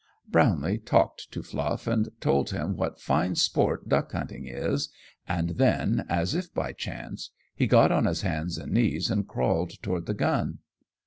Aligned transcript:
Brownlee 0.27 0.79
talked 0.79 1.31
to 1.31 1.43
Fluff 1.43 1.85
and 1.85 2.09
told 2.19 2.49
him 2.49 2.75
what 2.75 2.99
fine 2.99 3.35
sport 3.35 3.87
duck 3.87 4.11
hunting 4.13 4.47
is, 4.47 4.89
and 5.27 5.49
then, 5.51 6.07
as 6.09 6.33
if 6.33 6.51
by 6.51 6.73
chance, 6.73 7.29
he 7.55 7.67
got 7.67 7.91
on 7.91 8.05
his 8.05 8.21
hands 8.23 8.57
and 8.57 8.71
knees 8.71 9.11
and 9.11 9.27
crawled 9.27 9.79
toward 9.83 10.07
the 10.07 10.15
gun. 10.15 10.57